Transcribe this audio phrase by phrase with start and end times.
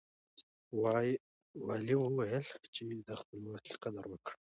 [1.67, 4.37] والي وويل چې د خپلواکۍ قدر وکړئ.